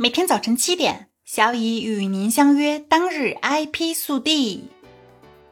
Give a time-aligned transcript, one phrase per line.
[0.00, 4.68] 每天早晨七点，小乙与您相约当日 IP 速递。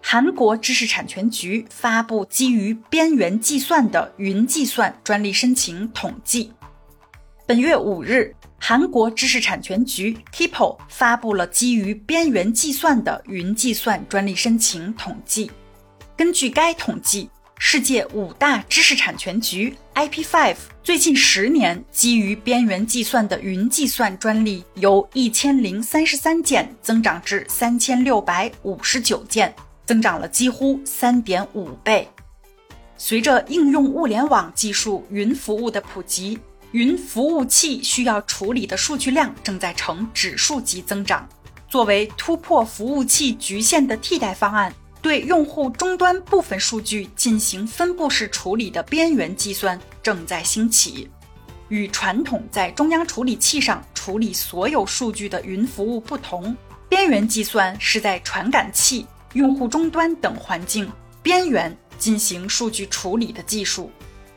[0.01, 6.53] 韩国知识产权局发布基于边缘计算的云计算专利申请统计。
[7.45, 15.51] 本月五日，韩国知识产权局 KIPO 发布了基于边缘计算的云计算专利申请统计。
[16.17, 17.29] 根据该统计。
[17.59, 29.53] 世界五大知识产权局 IP5 最近十年基于边缘计算的云计算专利由一千零三十三件增长至三千六百五十九件，
[29.87, 32.07] 增长了几乎三点五倍。
[32.99, 36.39] 随着应用物联网技术云服务的普及，
[36.73, 41.27] 云服务器需要处理的数据量正在呈指数级增长。
[41.69, 44.73] 作为突破服务器局限的替代方案。
[45.01, 51.09] 对用户终端部分数据进行分布式处理的边缘计算正在兴起。
[51.69, 56.57] 与传统在中央处理器上处理所有数据的云服务不同，
[56.89, 60.91] 边缘计算是在传感器、用户终端等环境
[61.23, 63.91] 边缘进行数据处理的技术，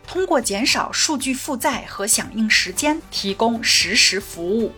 [0.07, 4.71] 通过减少数据负载和响应时间，提供实时服务。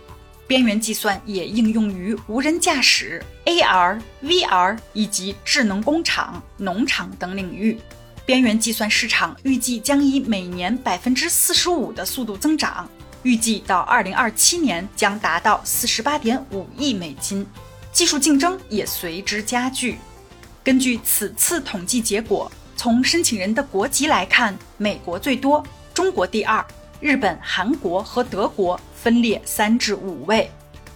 [0.52, 7.78] 边缘计算也应用于无人驾驶、AR、VR 以及智能工厂、农场等领域。
[8.26, 12.86] 边缘计算市场预计将以每年百分之四十五的速度增长，
[13.22, 17.46] 预计到二零二七年将达到四十八点五亿美金。
[17.90, 19.96] 技术竞争也随之加剧。
[20.62, 25.64] 根据此次统计结果，从申请人的国籍来看，美国最多，
[25.94, 26.62] 中国第二。
[27.02, 30.48] 日本、韩国和德国分列三至五位。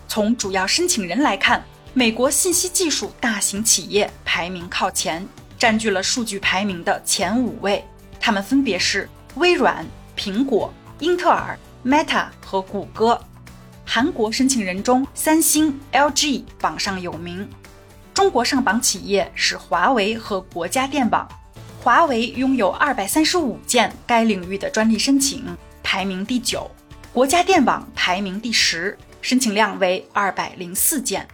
[0.06, 1.60] 从主要申请人来看，
[1.94, 5.26] 美国信息技术大型企业排名靠前，
[5.58, 7.84] 占据了数据排名的前五位。
[8.20, 9.84] 他们分别是微软、
[10.16, 13.20] 苹果、英特尔、Meta 和谷歌。
[13.84, 17.48] 韩国申请人中，三星、LG 榜上有名。
[18.14, 21.28] 中国上榜企业是华为和国家电网。
[21.82, 25.44] 华为拥有二百三十五件该领域的专利申请。
[25.88, 26.68] 排名第九，
[27.12, 31.24] 国家电网排名第十，申请量为二百零四件。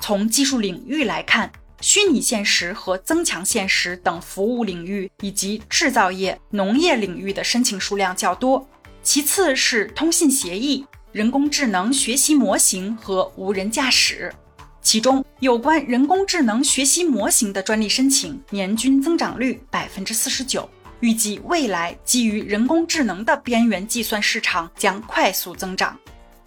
[0.00, 1.48] 从技术领域来看，
[1.80, 8.68] 虚拟现实和增强现实等服务领域以及制造业、农业领域的申请数量较多。
[9.04, 14.34] 其次是通信协议、人工智能学习模型和无人驾驶。
[14.82, 20.68] 其中，有关人工智能学习模型的专利申请年均增长率百分之四十九。
[21.02, 25.98] 预计未来基于人工智能的边缘计算市场将快速增长。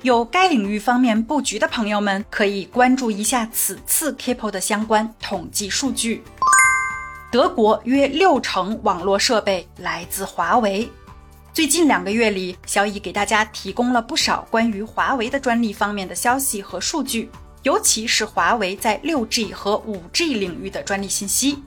[0.02, 6.24] 有该领域方面布局的朋友们可以关注一下此次 KIPO 的相关统计数据。
[7.30, 10.90] 德国约六成网络设备来自华为。
[11.52, 17.30] 最近两个月里，小乙给大家提供了不少关于华为的专利方面的消息和数据，
[17.64, 21.62] 尤其是华为在 6G 和 5G 领域的专利信息。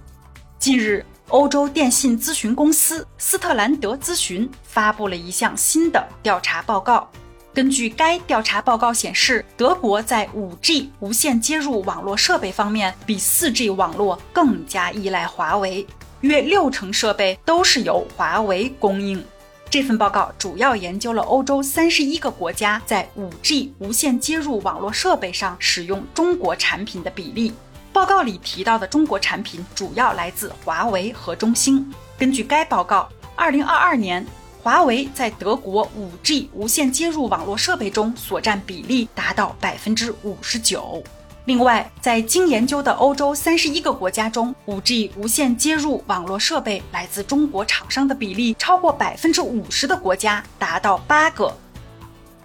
[0.59, 1.05] 近日。
[1.29, 7.07] 欧洲电信咨询公司斯特兰德咨询发布了一项新的调查报告。
[7.53, 15.87] 根据该调查报告显示，德国在 5G 无线接入网络设备方面比 4G 网络更加依赖华为，
[16.23, 19.23] 约六成设备都是由华为供应。
[19.69, 27.53] 这份报告主要研究了欧洲三十一个国家在 5G 无线接入网络设备上使用中国产品的比例。
[27.99, 31.85] 报告里提到的中国产品主要来自华为和中兴。
[32.17, 34.27] 根据该报告，2022年，
[34.63, 41.03] 华为在德国 5G 无线接入网络设备中所占比例达到百分之五十九。
[41.47, 51.53] 另外，在经研究的欧洲三十一个国家中，5G 无线接入网络设备来自中国厂商的比例超过百分之五十的国家达到八个。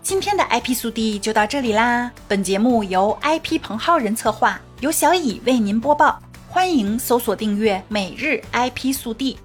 [0.02, 2.12] 今天的 IP 速递就到这里啦。
[2.28, 4.60] 本节目由 IP 彭浩人策划。
[4.84, 9.38] 由小乙为您播报，欢迎搜索订阅每日 IP 速递。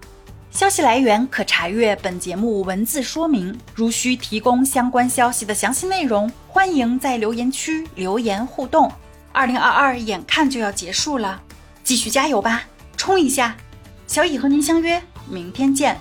[0.50, 3.56] 消息来源可查阅本节目文字说明。
[3.72, 8.90] 如需提供相关消息的详细内容，欢迎在留言区留言互动。
[9.30, 11.40] 二零二二眼看就要结束了，
[11.84, 12.64] 继续加油吧，
[12.96, 13.56] 冲一下！
[14.08, 15.00] 小乙和您相约
[15.30, 15.96] 明天见。